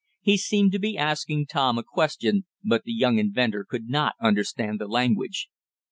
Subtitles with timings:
[0.21, 4.79] He seemed to be asking Tom a question, but the young inventor could not understand
[4.81, 5.47] the language.